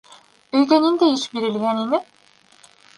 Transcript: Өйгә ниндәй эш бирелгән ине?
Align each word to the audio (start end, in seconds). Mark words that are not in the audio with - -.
Өйгә 0.61 0.79
ниндәй 0.87 1.19
эш 1.19 1.27
бирелгән 1.37 1.85
ине? 1.87 2.05